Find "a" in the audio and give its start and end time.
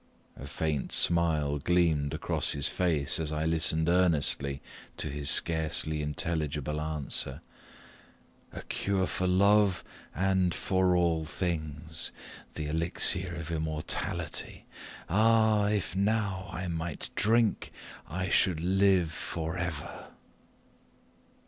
0.35-0.47, 8.51-8.63